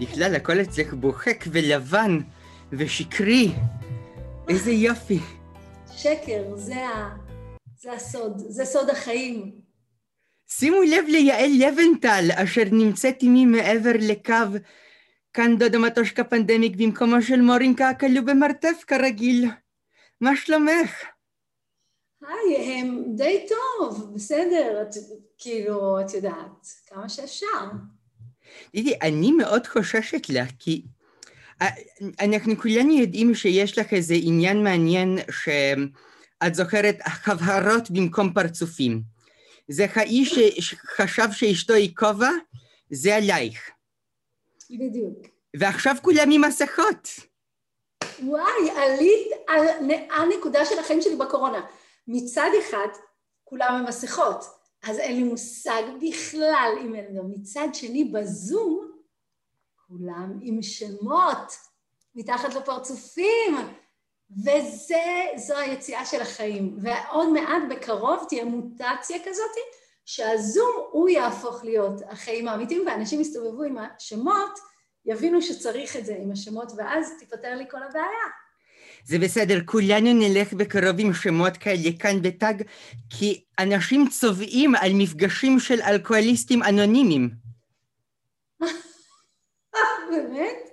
[0.00, 2.18] בכלל, הכל אצלך בוחק ולבן
[2.72, 3.52] ושקרי.
[4.48, 5.18] איזה יופי.
[5.96, 7.16] שקר, זה, ה...
[7.80, 9.60] זה הסוד, זה סוד החיים.
[10.48, 14.58] שימו לב ליעל לבנטל, אשר נמצאת עימי מעבר לקו.
[15.32, 19.44] כאן דודה מטושקה פנדמיק במקומו של מורינקה הכלוא במרתף כרגיל.
[20.20, 21.04] מה שלומך?
[22.22, 24.94] היי, הם די טוב, בסדר, את,
[25.38, 27.64] כאילו, את יודעת, כמה שאפשר.
[28.72, 30.82] תראי, אני מאוד חוששת לך, כי
[31.62, 31.68] אה,
[32.20, 39.02] אנחנו כולנו יודעים שיש לך איזה עניין מעניין שאת זוכרת הבהרות במקום פרצופים.
[39.68, 42.30] זה האיש שחשב שאשתו היא כובע,
[42.90, 43.70] זה עלייך.
[44.70, 45.26] בדיוק.
[45.56, 47.08] ועכשיו כולם עם מסכות.
[48.22, 49.66] וואי, עלית על
[50.16, 51.60] הנקודה של החיים שלי בקורונה.
[52.08, 52.88] מצד אחד,
[53.44, 54.44] כולם עם מסכות,
[54.88, 58.90] אז אין לי מושג בכלל אם אין גם מצד שני, בזום,
[59.86, 61.56] כולם עם שמות,
[62.14, 63.56] מתחת לפרצופים,
[64.30, 66.78] וזו היציאה של החיים.
[66.82, 69.56] ועוד מעט בקרוב תהיה מוטציה כזאת,
[70.04, 74.58] שהזום הוא יהפוך להיות החיים האמיתיים, ואנשים יסתובבו עם השמות,
[75.04, 78.26] יבינו שצריך את זה עם השמות, ואז תיפתר לי כל הבעיה.
[79.04, 82.62] זה בסדר, כולנו נלך בקרוב עם שמות כאלה כאן בטאג,
[83.10, 87.30] כי אנשים צובעים על מפגשים של אלכוהוליסטים אנונימיים.
[90.10, 90.68] באמת?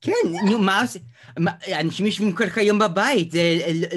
[0.00, 0.12] כן,
[0.50, 1.02] נו, מה עושים?
[1.80, 3.40] אנשים יושבים כל היום בבית, זה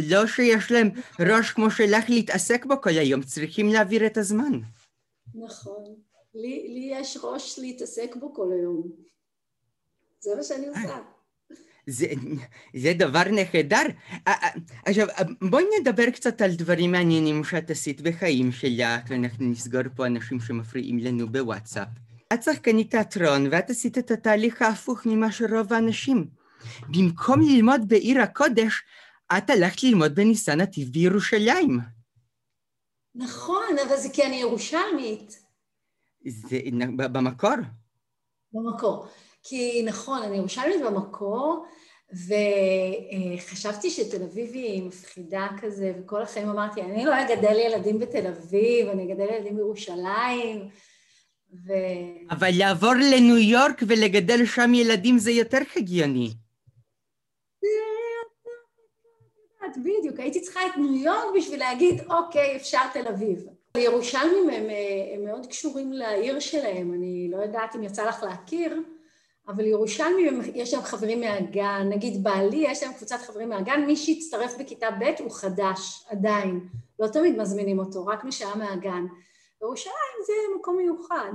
[0.09, 4.59] לא שיש להם ראש כמו שלך להתעסק בו כל היום, צריכים להעביר את הזמן.
[5.35, 5.83] נכון.
[6.35, 8.91] לי, לי יש ראש להתעסק בו כל היום.
[10.19, 10.99] זה מה שאני עושה.
[11.87, 12.05] זה,
[12.75, 13.83] זה דבר נהדר.
[14.85, 15.07] עכשיו,
[15.49, 20.97] בואי נדבר קצת על דברים מעניינים שאת עשית בחיים שלך, ואנחנו נסגור פה אנשים שמפריעים
[20.97, 21.87] לנו בוואטסאפ.
[22.33, 26.27] את שחקנית תיאטרון, ואת עשית את התהליך ההפוך ממה שרוב האנשים.
[26.89, 28.81] במקום ללמוד בעיר הקודש,
[29.37, 31.79] את הלכת ללמוד בניסן נתיב בירושלים.
[33.15, 35.43] נכון, אבל זה כי אני ירושלמית.
[36.27, 36.59] זה
[36.95, 37.55] במקור.
[38.53, 39.07] במקור.
[39.43, 41.65] כי נכון, אני ירושלמית במקור,
[43.37, 48.87] וחשבתי שתל אביב היא מפחידה כזה, וכל החיים אמרתי, אני לא אגדל ילדים בתל אביב,
[48.87, 50.69] אני אגדל ילדים בירושלים.
[51.67, 51.73] ו...
[52.29, 56.29] אבל לעבור לניו יורק ולגדל שם ילדים זה יותר הגיוני.
[59.77, 63.45] בדיוק, הייתי צריכה את ניו יורק בשביל להגיד, אוקיי, אפשר תל אביב.
[63.77, 64.67] הירושלמים הם,
[65.15, 68.79] הם מאוד קשורים לעיר שלהם, אני לא יודעת אם יצא לך להכיר,
[69.47, 74.55] אבל ירושלמים, יש להם חברים מהגן, נגיד בעלי, יש להם קבוצת חברים מהגן, מי שהצטרף
[74.59, 76.67] בכיתה ב' הוא חדש, עדיין.
[76.99, 79.05] לא תמיד מזמינים אותו, רק מי שהיה מהגן.
[79.61, 81.31] ירושלים זה מקום מיוחד.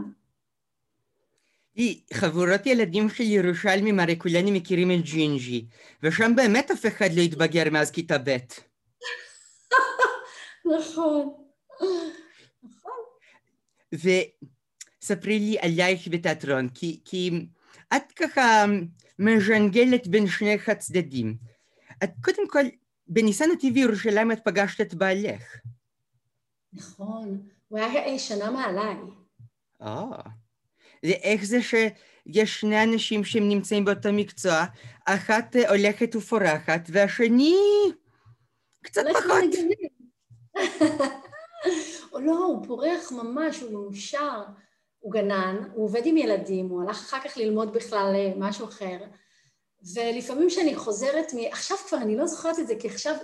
[2.12, 5.66] חבורות ילדים של ירושלמים, הרי כולנו מכירים את ג'ינג'י,
[6.02, 8.36] ושם באמת אף אחד לא התבגר מאז כיתה ב'.
[10.76, 11.34] נכון.
[12.62, 13.00] נכון.
[13.92, 17.30] וספרי לי עלייך בתיאטרון, כי, כי
[17.96, 18.64] את ככה
[19.18, 21.36] מז'נגלת בין שני הצדדים.
[22.04, 22.64] את קודם כל,
[23.08, 25.42] בניסן נתיב ירושלים את פגשת את בעלך.
[26.72, 28.96] נכון, הוא היה שנה מעליי.
[29.82, 30.20] אה.
[31.02, 34.64] איך זה שיש שני אנשים שהם נמצאים באותו מקצוע,
[35.04, 37.56] אחת הולכת ופורחת והשני
[38.82, 39.44] קצת פחות.
[42.26, 44.42] לא, הוא פורח ממש, הוא מאושר.
[44.98, 48.98] הוא גנן, הוא עובד עם ילדים, הוא הלך אחר כך ללמוד בכלל אה, משהו אחר.
[49.94, 51.38] ולפעמים כשאני חוזרת מ...
[51.50, 53.14] עכשיו כבר אני לא זוכרת את זה, כי עכשיו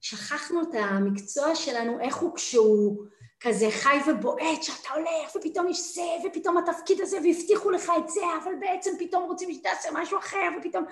[0.00, 3.04] שכחנו את המקצוע שלנו, איך הוא כשהוא
[3.40, 8.20] כזה חי ובועט, שאתה הולך, ופתאום יש זה, ופתאום התפקיד הזה, והבטיחו לך את זה,
[8.42, 10.84] אבל בעצם פתאום רוצים שתעשה משהו אחר, ופתאום...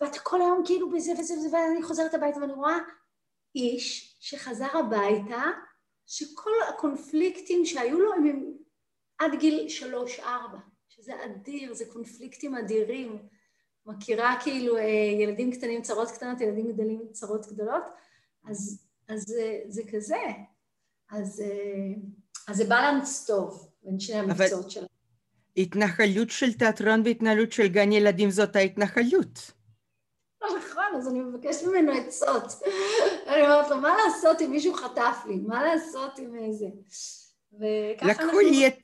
[0.00, 2.78] ואתה כל היום כאילו בזה וזה וזה, ואני חוזרת הביתה ואני רואה
[3.54, 5.42] איש שחזר הביתה,
[6.06, 8.52] שכל הקונפליקטים שהיו לו הם
[9.18, 10.58] עד גיל שלוש-ארבע,
[10.88, 13.18] שזה אדיר, זה קונפליקטים אדירים.
[13.86, 14.82] מכירה כאילו אה,
[15.20, 17.84] ילדים קטנים צרות קטנות, ילדים גדלים צרות גדולות,
[18.44, 20.22] אז, אז זה, זה כזה.
[21.10, 21.94] אז, אה,
[22.48, 24.86] אז זה בלנס טוב בין שני המקצועות שלנו.
[25.56, 29.52] התנחלות של תיאטרון והתנהלות של גן ילדים זאת ההתנחלות.
[30.42, 32.62] נכון, אז אני מבקשת ממנו עצות.
[33.26, 35.36] אני אומרת לו, מה לעשות אם מישהו חטף לי?
[35.36, 36.66] מה לעשות עם איזה...
[38.02, 38.74] לקחו לי את...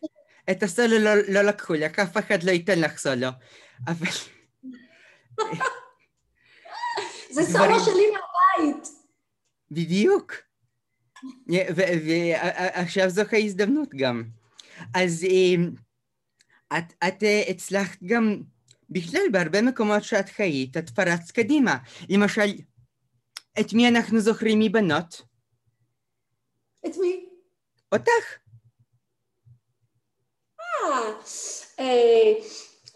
[0.50, 3.28] את הסולו לא, לא לקחו לך, אף אחד לא ייתן לך סולו,
[3.86, 4.10] אבל...
[7.30, 8.88] זה סולו שלי מהבית.
[9.70, 10.32] בדיוק.
[11.48, 14.22] ועכשיו זו ההזדמנות גם.
[14.94, 15.26] אז
[16.78, 18.42] את, את הצלחת גם
[18.90, 21.76] בכלל, בהרבה מקומות שאת חיית, את פרצת קדימה.
[22.08, 22.52] למשל,
[23.60, 25.22] את מי אנחנו זוכרים מבנות?
[26.86, 27.26] את מי?
[27.92, 28.41] אותך.
[31.80, 32.32] אה,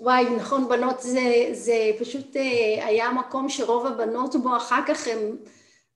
[0.01, 5.37] וואי, נכון, בנות זה, זה פשוט אה, היה מקום שרוב הבנות בו אחר כך הם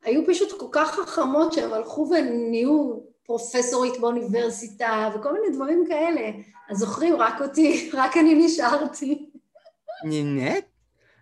[0.05, 6.31] היו פשוט כל כך חכמות שהם הלכו ונהיו פרופסורית באוניברסיטה וכל מיני דברים כאלה.
[6.71, 9.31] אז זוכרים רק אותי, רק אני נשארתי.
[10.05, 10.65] נהנית?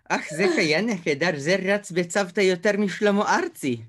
[0.09, 3.81] אך, זה היה נהדר, זה רץ בצוותא יותר משלמה ארצי.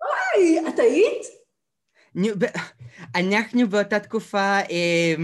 [0.00, 1.22] וואי, את היית?
[3.14, 5.14] אנחנו באותה תקופה אה,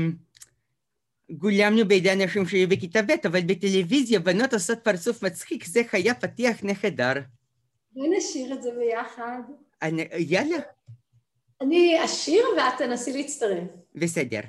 [1.31, 6.57] גולמנו בידי אנשים שהיו בכיתה ב', אבל בטלוויזיה בנות עושות פרצוף מצחיק, זה היה פתיח
[6.63, 7.13] נהדר.
[7.93, 9.41] בואי נשאיר את זה ביחד.
[9.83, 10.57] אני, יאללה.
[11.61, 13.69] אני אשיר ואת תנסי להצטרף.
[13.95, 14.41] בסדר.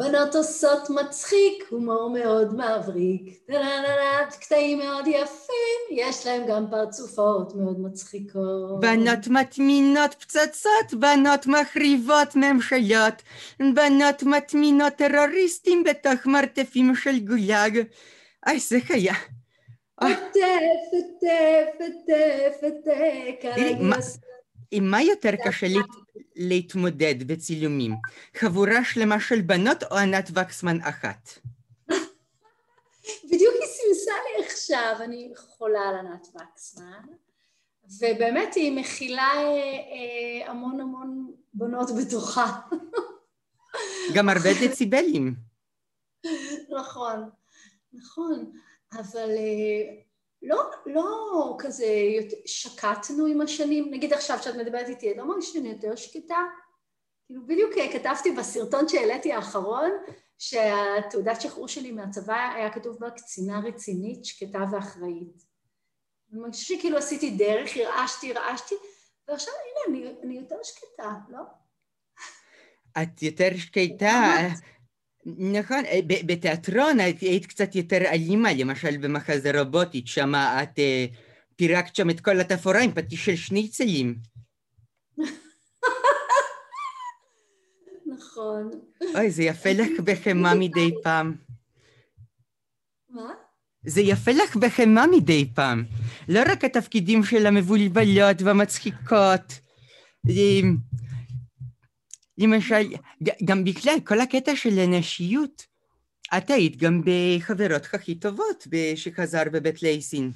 [0.00, 7.80] בנות עושות מצחיק, הומור מאוד מבריק, טה-לה-לה-לה, קטעים מאוד יפים, יש להם גם פרצופות מאוד
[7.80, 8.80] מצחיקות.
[8.80, 13.22] בנות מטמינות פצצות, בנות מחריבות ממשלות,
[13.60, 17.80] בנות מטמינות טרוריסטים בתוך מרתפים של גולאג.
[18.46, 19.14] איי, זה היה.
[19.96, 20.40] עטף,
[20.92, 24.16] עטף, עטף, עטף,
[24.70, 25.66] עם מה יותר קשה
[26.40, 27.96] להתמודד בצילומים?
[28.36, 31.38] חבורה שלמה של בנות או ענת וקסמן אחת?
[33.24, 37.02] בדיוק היא סימסה לי עכשיו, אני חולה על ענת וקסמן,
[38.00, 42.60] ובאמת היא מכילה אה, אה, המון המון בנות בתוכה.
[44.14, 45.34] גם הרבה דציבלים.
[46.80, 47.30] נכון,
[47.92, 48.52] נכון,
[48.92, 50.00] אבל אה,
[50.42, 51.86] לא, לא כזה
[52.46, 56.38] שקטנו עם השנים, נגיד עכשיו כשאת מדברת איתי, לא מרגישה שאני יותר שקטה?
[57.26, 59.90] כאילו בדיוק אה, כתבתי בסרטון שהעליתי האחרון,
[60.38, 65.44] שהתעודת שחרור שלי מהצבא היה כתוב בה קצינה רצינית, שקטה ואחראית.
[66.32, 68.74] אני מרגישה שכאילו עשיתי דרך, הרעשתי, הרעשתי,
[69.28, 71.40] ועכשיו הנה, אני, אני יותר שקטה, לא?
[73.02, 74.38] את יותר שקטה,
[75.26, 81.06] נכון, אה, בתיאטרון היית קצת יותר אלימה, למשל במחזה רובוטית, שם את אה,
[81.56, 84.14] פירקת שם את כל התפאורה עם פטיש של שניצלים.
[88.16, 88.70] נכון.
[89.14, 91.34] אוי, זה יפה לך בחמאה מדי פעם.
[93.10, 93.32] מה?
[93.84, 95.84] זה יפה לך בחמאה מדי פעם.
[96.28, 99.60] לא רק התפקידים של המבולבלות והמצחיקות.
[102.40, 102.94] למשל,
[103.44, 105.66] גם בכלל, כל הקטע של הנשיות,
[106.36, 110.30] את היית גם בחברות הכי טובות שחזר בבית לייסין.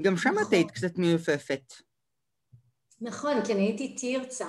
[0.00, 1.72] גם שם את היית קצת מיופפת.
[3.00, 4.48] נכון, כי אני הייתי תרצה.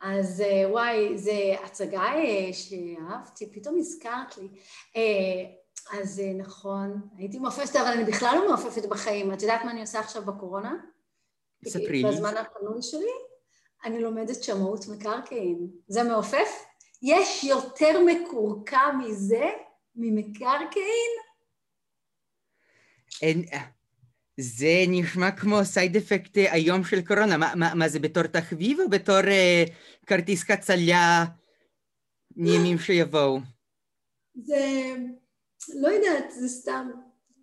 [0.00, 1.30] אז אה, וואי, זו
[1.64, 4.48] הצגה אה, שאהבתי, פתאום הזכרת לי.
[4.96, 9.32] אה, אז נכון, הייתי מעופפת, אבל אני בכלל לא מעופפת בחיים.
[9.32, 10.74] את יודעת מה אני עושה עכשיו בקורונה?
[11.68, 12.08] ספרי לי.
[12.08, 13.31] בזמן הפנוי שלי?
[13.84, 15.66] אני לומדת שמאות מקרקעין.
[15.88, 16.64] זה מעופף?
[17.02, 19.50] יש יותר מקורקע מזה,
[19.96, 21.12] ממקרקעין?
[23.22, 23.44] אין,
[24.40, 27.36] זה נשמע כמו סייד אפקט אה, היום של קורונה.
[27.36, 29.70] מה, מה, מה זה, בתור תחביב או בתור uh,
[30.06, 31.24] כרטיס קצליה
[32.36, 33.38] מימים שיבואו?
[34.34, 34.94] זה...
[35.74, 36.90] לא יודעת, זה סתם...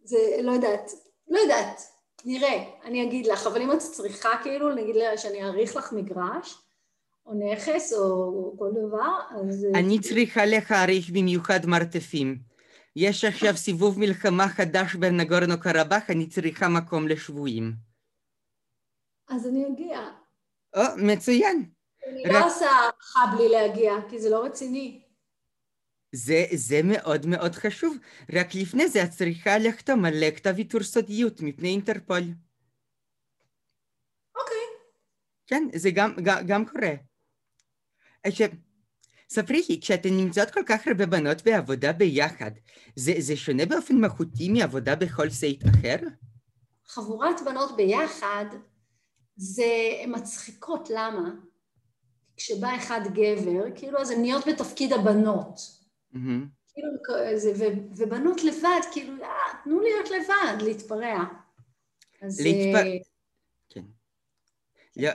[0.03, 0.17] זה...
[0.41, 0.91] לא יודעת.
[1.27, 1.81] לא יודעת.
[2.25, 6.55] נראה, אני אגיד לך, אבל אם את צריכה כאילו, נגיד לה שאני אעריך לך מגרש,
[7.25, 9.67] או נכס, או כל דבר, אז...
[9.73, 12.37] אני צריכה להעריך במיוחד מרתפים.
[12.95, 17.73] יש עכשיו סיבוב מלחמה חדש בנגורנו קרבאח, אני צריכה מקום לשבויים.
[19.29, 19.99] אז אני אגיע.
[20.75, 21.69] או, מצוין.
[22.07, 22.31] אני רק...
[22.31, 25.01] לא עושה הערכה בלי להגיע, כי זה לא רציני.
[26.11, 27.97] זה, זה מאוד מאוד חשוב.
[28.33, 32.23] רק לפני זה את צריכה לחתום על כתב ויתור סודיות מפני אינטרפול.
[34.35, 34.65] אוקיי.
[35.47, 36.93] כן, זה גם, גם, גם קורה.
[38.23, 38.47] עכשיו,
[39.29, 42.51] ספרי לי, כשאתן נמצאות כל כך הרבה בנות בעבודה ביחד,
[42.95, 45.95] זה, זה שונה באופן מהותי מעבודה בכל סט אחר?
[46.87, 48.45] חבורת בנות ביחד,
[49.35, 49.63] זה
[50.07, 51.29] מצחיקות, למה?
[52.37, 55.78] כשבא אחד גבר, כאילו אז הן נהיות בתפקיד הבנות.
[56.73, 56.89] כאילו,
[57.97, 59.29] ובנות לבד, כאילו, אה,
[59.63, 61.23] תנו להיות לבד, להתפרע.
[62.21, 62.41] אז...
[62.41, 62.81] להתפרע.
[62.81, 62.97] אה,
[63.69, 63.81] כן.
[64.97, 65.09] לא,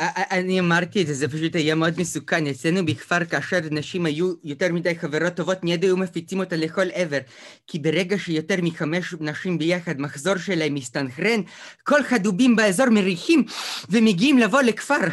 [0.00, 2.46] אה, אני אמרתי את זה, זה פשוט היה מאוד מסוכן.
[2.46, 7.18] אצלנו בכפר, כאשר נשים היו יותר מדי חברות טובות, מיד היו מפיצים אותה לכל עבר.
[7.66, 11.40] כי ברגע שיותר מחמש נשים ביחד, מחזור שלהם מסתנכרן,
[11.82, 13.44] כל חדובים באזור מריחים
[13.90, 15.08] ומגיעים לבוא לכפר.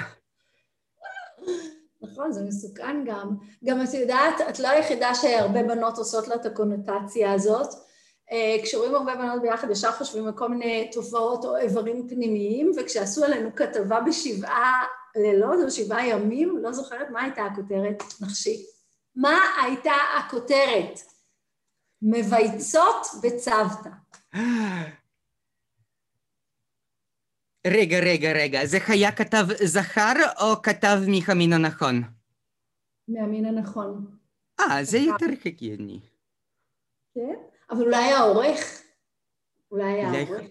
[2.14, 3.36] נכון, זה מסוכן גם.
[3.64, 7.68] גם את יודעת, את לא היחידה שהרבה בנות עושות לה את הקונוטציה הזאת.
[8.32, 13.24] אה, כשרואים הרבה בנות ביחד, ישר חושבים על כל מיני תופעות או איברים פנימיים, וכשעשו
[13.24, 14.84] עלינו כתבה בשבעה
[15.16, 18.66] לילות או שבעה ימים, לא זוכרת מה הייתה הכותרת, נחשי.
[19.16, 21.00] מה הייתה הכותרת?
[22.02, 23.90] מבייצות בצוותא.
[27.68, 32.02] רגע, רגע, רגע, זה היה כתב זכר או כתב מהמין הנכון?
[33.08, 34.18] מהמין הנכון.
[34.60, 36.00] אה, זה יותר הגיוני.
[37.16, 37.36] כן?
[37.72, 38.82] אבל אולי העורך?
[39.72, 40.42] אולי העורך?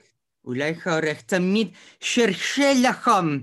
[0.45, 1.69] אולי העורך תמיד
[2.01, 3.39] שרשה לכם.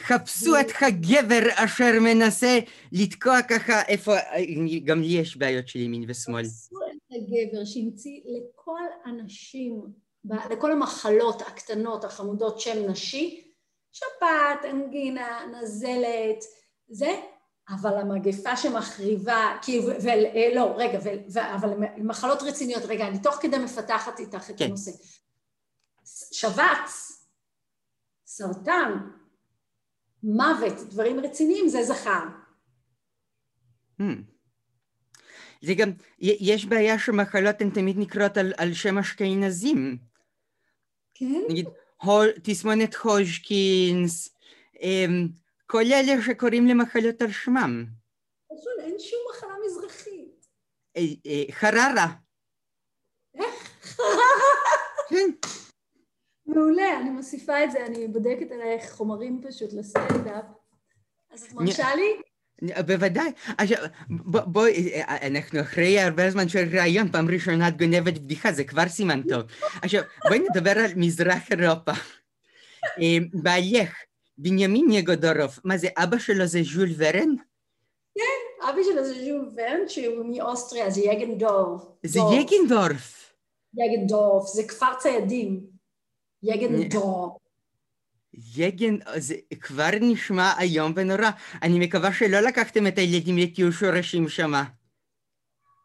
[0.00, 2.58] חפשו את הגבר אשר מנסה
[2.92, 4.12] לתקוע ככה איפה,
[4.84, 6.44] גם לי יש בעיות של ימין ושמאל.
[6.44, 9.82] חפשו את הגבר שהמציא לכל הנשים,
[10.24, 13.52] לכל המחלות הקטנות, החמודות שם נשי,
[13.92, 16.44] שפעת, אנגינה, נזלת,
[16.88, 17.20] זה,
[17.68, 23.22] אבל המגפה שמחריבה, כי, ו, אה, לא, רגע, ו, ו, אבל מחלות רציניות, רגע, אני
[23.22, 24.64] תוך כדי מפתחת איתך את כן.
[24.64, 24.90] הנושא.
[26.32, 27.24] שבץ,
[28.26, 28.92] סרטן,
[30.22, 32.22] מוות, דברים רציניים, זה זכר.
[34.00, 34.04] Hmm.
[35.62, 40.11] זה גם, יש בעיה שמחלות הן תמיד נקראות על, על שם אשכנזים.
[41.14, 41.42] כן?
[41.48, 41.66] נגיד,
[42.02, 44.36] הול, תסמונת הוז'קינס,
[44.82, 45.28] אמ,
[45.66, 47.84] כל אלה שקוראים למחלות על שמם.
[48.52, 50.46] נכון, אין שום מחלה מזרחית.
[50.96, 52.06] אה, אה, חררה.
[53.34, 53.80] איך?
[53.82, 54.16] חררה?
[55.08, 55.30] כן.
[56.46, 60.44] מעולה, אני מוסיפה את זה, אני בודקת עלייך חומרים פשוט לסטנדאפ.
[61.30, 62.22] אז את מרשה לי?
[62.86, 63.32] בוודאי.
[63.58, 63.78] עכשיו,
[64.46, 69.22] בואי, אנחנו אחרי הרבה זמן של ראיון, פעם ראשונה את גונבת בדיחה, זה כבר סימן
[69.28, 69.42] טוב.
[69.82, 71.92] עכשיו, בואי נדבר על מזרח אירופה.
[72.98, 73.94] אה, בעלך,
[74.38, 77.34] בנימין יגודורוב, מה זה, אבא שלו זה ז'ול ורן?
[78.14, 81.82] כן, אבא שלו זה ז'ול ורן, שהוא מאוסטריה, זה יגנדורף.
[82.02, 83.34] זה יגנדורף.
[83.74, 85.60] יגנדורף, זה כפר ציידים.
[86.42, 87.41] יגנדורף.
[88.34, 91.30] יגן, זה כבר נשמע איום ונורא.
[91.62, 94.64] אני מקווה שלא לקחתם את הילדים לטיול שורשים שמה.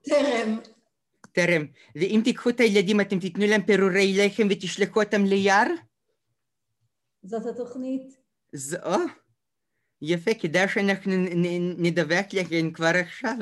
[0.03, 0.59] טרם.
[1.31, 1.65] טרם.
[1.95, 5.67] ואם תיקחו את הילדים, אתם תיתנו להם פירורי לחם ותשלחו אותם ליער?
[7.23, 8.17] זאת התוכנית.
[8.53, 8.77] זו?
[10.01, 11.11] יפה, כדאי שאנחנו
[11.77, 13.37] נדווח לכם כבר עכשיו.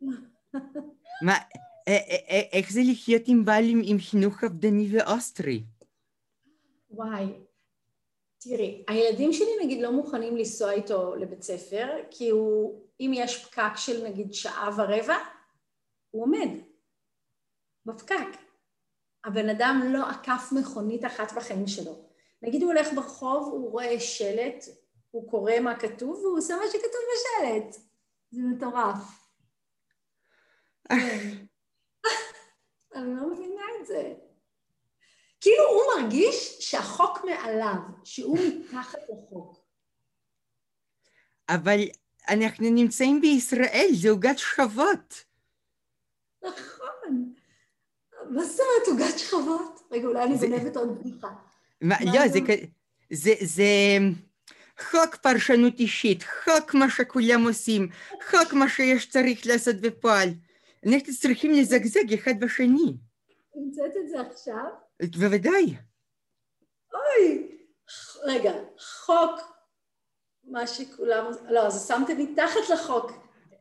[1.26, 1.34] מה,
[2.52, 5.64] איך זה לחיות עם בעל עם חינוך עבדני ואוסטרי?
[6.90, 7.26] וואי,
[8.38, 13.76] תראי, הילדים שלי נגיד לא מוכנים לנסוע איתו לבית ספר, כי הוא, אם יש פקק
[13.76, 15.16] של נגיד שעה ורבע,
[16.10, 16.48] הוא עומד
[17.86, 18.46] בפקק.
[19.24, 22.06] הבן אדם לא עקף מכונית אחת בחיים שלו.
[22.42, 24.64] נגיד הוא הולך ברחוב, הוא רואה שלט,
[25.10, 27.82] הוא קורא מה כתוב, והוא עושה מה שכתוב בשלט.
[28.30, 28.96] זה מטורף.
[30.88, 31.46] כן.
[32.94, 34.25] אני לא מבינה את זה.
[35.46, 37.74] כאילו הוא מרגיש שהחוק מעליו,
[38.04, 39.60] שהוא מתחת לחוק.
[41.48, 41.80] אבל
[42.28, 45.24] אנחנו נמצאים בישראל, זה עוגת שכבות.
[46.42, 47.34] נכון.
[48.30, 49.80] מה זאת אומרת עוגת שכבות?
[49.90, 51.28] רגע, אולי אני גונבת עוד בדיחה.
[51.82, 52.40] לא, זה,
[53.10, 53.64] זה, זה
[54.80, 57.88] חוק פרשנות אישית, חוק מה שכולם עושים,
[58.30, 60.28] חוק מה שיש צריך לעשות בפועל.
[60.86, 62.96] אנחנו צריכים לזגזג אחד בשני.
[63.54, 64.85] המצאת את זה עכשיו?
[65.02, 65.76] בוודאי.
[66.94, 67.56] אוי,
[68.24, 68.52] רגע,
[69.04, 69.40] חוק,
[70.44, 73.12] מה שכולם, לא, אז שמתם מתחת לחוק.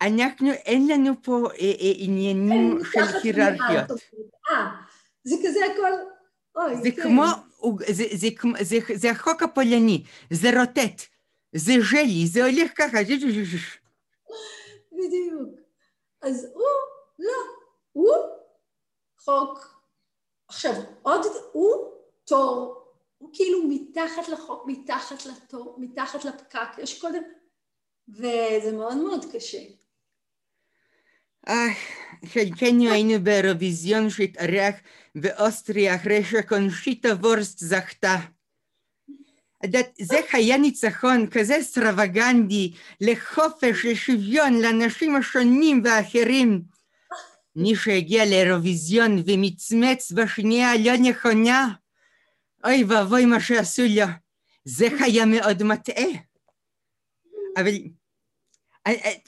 [0.01, 3.91] אנחנו, אין לנו פה אה, אה, עניינים של היררכיות.
[4.49, 4.67] אה,
[5.23, 5.91] זה כזה הכל,
[6.55, 7.01] אוי, זה כן.
[7.01, 7.23] כמו,
[7.87, 8.27] זה, זה,
[8.61, 11.01] זה, זה החוק הפולני, זה רוטט,
[11.55, 12.97] זה ז'לי, זה הולך ככה.
[14.91, 15.59] בדיוק.
[16.21, 16.63] אז הוא,
[17.19, 17.37] לא,
[17.91, 18.15] הוא
[19.19, 19.75] חוק
[20.47, 21.91] עכשיו, עוד, הוא
[22.25, 22.85] תור,
[23.17, 23.59] הוא כאילו
[23.95, 27.21] מתחת לחוק, מתחת לתור, מתחת לפקק, יש קודם,
[28.09, 29.61] וזה מאוד מאוד קשה.
[31.47, 31.67] אה,
[32.25, 34.75] חלקנו היינו באירוויזיון שהתארח
[35.15, 38.15] באוסטריה אחרי שקונשיטה וורסט זכתה.
[40.01, 42.71] זה היה ניצחון כזה אסטרווגנדי
[43.01, 46.61] לחופש, לשוויון, לאנשים השונים והאחרים.
[47.55, 51.73] מי שהגיע לאירוויזיון ומצמץ בשנייה הלא נכונה,
[52.65, 54.05] אוי ואבוי מה שעשו לו,
[54.65, 56.11] זה היה מאוד מטעה.
[57.57, 57.71] אבל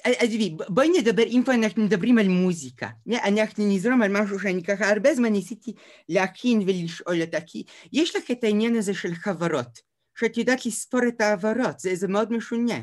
[0.04, 2.90] עזבי, בואי נדבר, אם פה אנחנו מדברים על מוזיקה,
[3.28, 5.74] אנחנו נזרום על משהו שאני ככה הרבה זמן ניסיתי
[6.10, 7.64] להכין ולשאול אותה, כי
[7.94, 9.80] יש לך את העניין הזה של חברות,
[10.20, 12.80] שאת יודעת לספור את העברות, זה, זה מאוד משונה.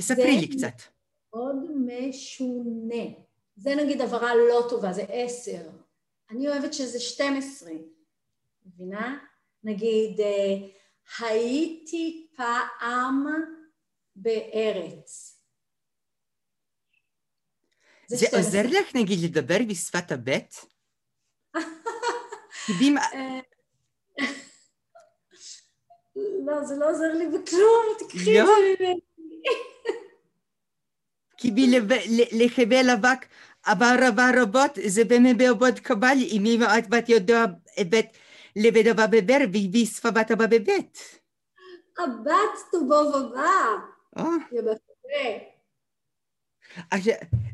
[0.00, 0.82] ספרי לי קצת.
[1.34, 1.56] מאוד
[1.86, 3.04] משונה.
[3.56, 5.70] זה נגיד הבהרה לא טובה, זה עשר.
[6.30, 7.70] אני אוהבת שזה 12,
[8.68, 9.18] מבינה?
[9.64, 10.54] נגיד, אה,
[11.18, 13.26] הייתי פעם
[14.16, 15.34] בארץ.
[18.06, 20.54] זה עוזר לך נגיד לדבר בשפת הבט?
[22.98, 23.40] אה,
[26.46, 28.46] לא, זה לא עוזר לי בכלום, תקחי את לא?
[28.46, 29.00] זה ממני.
[31.40, 31.50] כי
[32.32, 33.26] לחבל אבק
[33.62, 33.96] עבר
[34.42, 36.44] רבות, זה באמת בעבוד קבל, אם
[36.78, 37.44] את בת יודע
[38.90, 41.20] אבא בבר, והביא שפה בת אבא בבית.
[41.98, 43.76] הבת טובו ובא.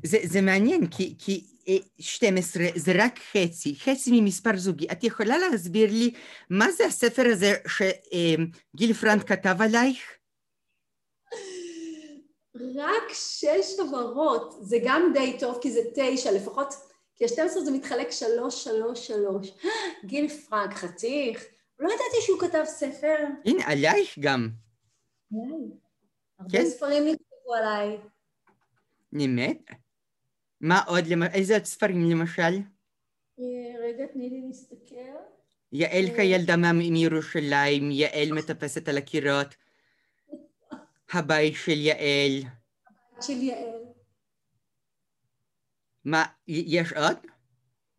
[0.05, 1.45] זה, זה מעניין, כי, כי
[1.99, 4.87] 12 זה רק חצי, חצי ממספר זוגי.
[4.93, 6.15] את יכולה להסביר לי
[6.51, 9.99] מה זה הספר הזה שגיל פרנק כתב עלייך?
[12.77, 16.75] רק שש הבהרות, זה גם די טוב כי זה תשע, לפחות,
[17.17, 19.53] כי ה-12 זה מתחלק שלוש, שלוש, שלוש.
[20.07, 21.45] גיל פרנק, חתיך,
[21.79, 23.17] לא ידעתי שהוא כתב ספר.
[23.45, 24.49] הנה, עלייך גם.
[25.33, 26.65] הרבה כן?
[26.65, 27.99] ספרים נכתבו עליי.
[29.13, 29.71] באמת?
[30.61, 31.05] מה עוד?
[31.33, 32.43] איזה עוד ספרים למשל?
[33.39, 33.45] אה,
[33.83, 34.95] רגע, תני לי להסתכל.
[35.73, 39.55] יעל אה, כילדה מירושלים, יעל מטפסת על הקירות.
[41.13, 42.43] הבית של יעל.
[43.11, 43.85] הבית של יעל.
[46.05, 47.17] מה, יש עוד?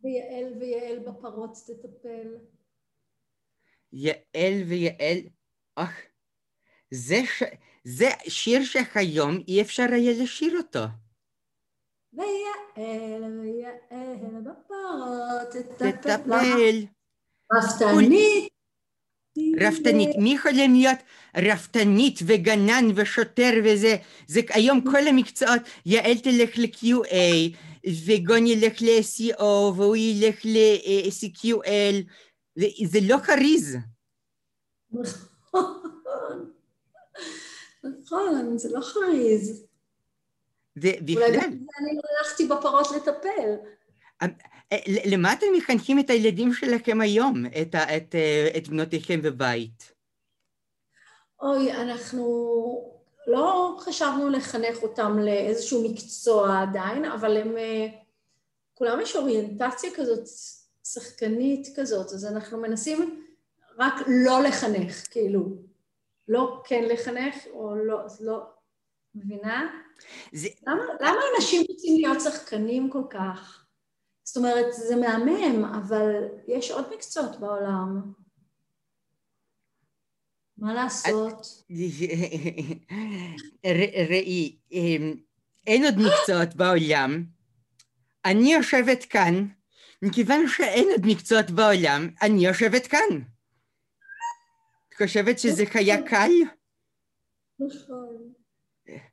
[0.03, 2.37] ויעל ויעל בפרות תטפל.
[3.93, 5.17] יעל ויעל,
[5.75, 6.01] אך,
[6.91, 7.43] זה, ש...
[7.83, 10.79] זה שיר שהיום אי אפשר היה לשיר אותו.
[12.13, 16.85] ויעל ויעל בפרות תטפל.
[17.53, 18.54] רפתנית
[19.61, 20.97] רפתנית, מי יכול להיות
[21.37, 23.95] רפתנית וגנן ושוטר וזה,
[24.27, 27.55] זה היום כל המקצועות, יעל תלך ל-QA
[28.05, 32.03] וגון ילך ל-SEO והוא ילך ל-CQL,
[32.85, 33.77] זה לא חריז.
[37.83, 39.65] נכון, זה לא חריז.
[40.77, 41.23] ובכלל...
[41.23, 43.55] אולי אני הלכתי בפרות לטפל.
[44.21, 44.27] אה,
[45.05, 49.91] למה אתם מחנכים את הילדים שלכם היום, את, את, אה, את בנותיכם בבית?
[51.41, 52.25] אוי, אנחנו
[53.27, 57.87] לא חשבנו לחנך אותם לאיזשהו מקצוע עדיין, אבל הם, אה,
[58.73, 60.23] כולם יש אוריינטציה כזאת,
[60.83, 63.25] שחקנית כזאת, אז אנחנו מנסים
[63.77, 65.41] רק לא לחנך, כאילו,
[66.27, 68.43] לא כן לחנך, או לא, לא,
[69.15, 69.67] מבינה?
[70.33, 70.47] זה...
[70.67, 73.64] למה, למה אנשים רוצים להיות שחקנים כל כך?
[74.25, 78.13] זאת אומרת, זה מהמם, אבל יש עוד מקצועות בעולם.
[80.57, 81.47] מה לעשות?
[84.09, 85.13] ראי, אמ,
[85.67, 87.23] אין עוד מקצועות בעולם.
[88.25, 89.47] אני יושבת כאן,
[90.01, 93.21] מכיוון שאין עוד מקצועות בעולם, אני יושבת כאן.
[94.89, 96.31] את חושבת שזה היה קל?
[97.59, 98.34] נכון.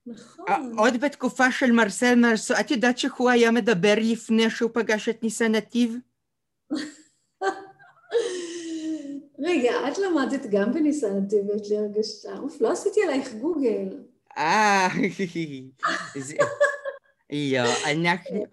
[0.06, 0.78] נכון.
[0.78, 5.54] עוד בתקופה של מרסל מרסו, את יודעת שהוא היה מדבר לפני שהוא פגש את ניסן
[5.54, 5.96] נתיב?
[9.38, 12.38] רגע, את למדת גם בניסן נתיב, יש לי הרגשה.
[12.38, 13.88] אוף, לא עשיתי עלייך גוגל.
[14.38, 14.88] אה,
[17.32, 18.46] לא, אנחנו...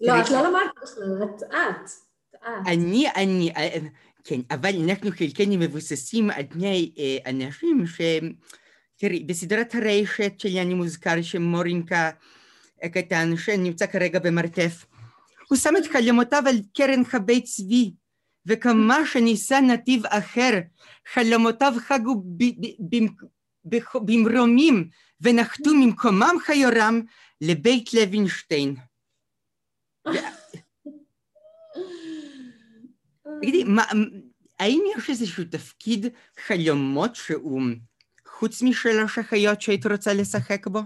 [0.00, 1.90] לא, את לא למדת בכלל, את את.
[2.66, 3.78] אני, אני, אה,
[4.24, 8.32] כן, אבל אנחנו חלקנו מבוססים על פני אה, אנשים שהם...
[8.96, 12.10] תראי, בסדרת הרשת שלי אני מוזכר שמורינקה
[12.82, 14.84] הקטן, שנמצא כרגע במרתף,
[15.48, 17.92] הוא שם את חלומותיו על קרן חבי צבי,
[18.46, 20.60] וכמה שניסה נתיב אחר,
[21.12, 22.22] חלומותיו חגו
[23.94, 24.88] במרומים
[25.20, 27.00] ונחתו ממקומם חיורם
[27.40, 28.76] לבית לוינשטיין.
[33.40, 33.64] תגידי,
[34.58, 36.06] האם יש איזשהו תפקיד
[36.46, 37.62] חלומות שהוא
[38.38, 40.78] חוץ משלוש החיות שהיית רוצה לשחק בו?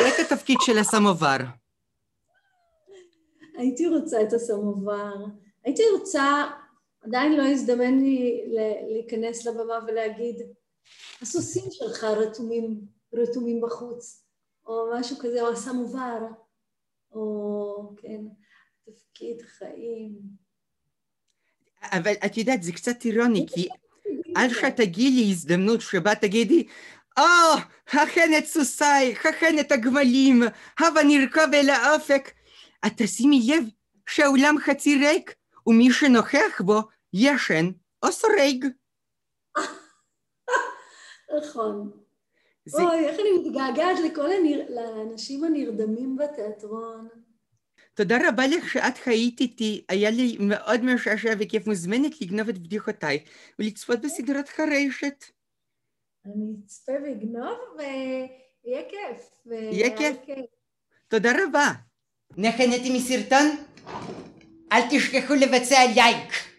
[0.00, 1.36] איך התפקיד של הסמובר?
[3.56, 5.14] הייתי רוצה את הסמובר.
[5.64, 6.50] הייתי רוצה,
[7.00, 10.36] עדיין לא הזדמן לי להיכנס לבמה ולהגיד,
[11.22, 12.80] הסוסים שלך רתומים,
[13.12, 14.24] רתומים בחוץ,
[14.66, 16.18] או משהו כזה, או הסמובר,
[17.12, 18.20] או כן,
[18.84, 20.18] תפקיד חיים.
[21.82, 23.68] אבל את יודעת, זה קצת אירוני, כי
[24.36, 26.66] עד שתגיעי לי הזדמנות שבה תגידי,
[27.18, 27.24] או,
[27.88, 30.42] הכן את סוסיי, הכן את הגמלים,
[30.78, 32.30] הבה נרכב אל האופק.
[32.86, 33.64] את תשימי לב
[34.06, 35.34] שהאולם חצי ריק,
[35.66, 36.80] ומי שנוכח בו
[37.12, 37.70] ישן
[38.02, 38.66] או סורג.
[41.38, 41.90] נכון.
[42.64, 42.82] זה...
[42.82, 44.64] אוי, איך אני מתגעגעת לכל הנר...
[44.68, 47.08] לאנשים הנרדמים בתיאטרון.
[47.94, 53.18] תודה רבה לך שאת חיית איתי, היה לי מאוד משעשע וכיף מוזמנת לגנוב את בדיחותיי
[53.58, 55.24] ולצפות בסדרת חרשת.
[56.26, 59.46] אני אצפה ואגנוב ויהיה כיף.
[59.46, 60.16] יהיה כיף.
[61.08, 61.72] תודה רבה.
[62.36, 63.56] נהניתי מסרטון?
[64.72, 66.51] אל תשכחו לבצע לייק.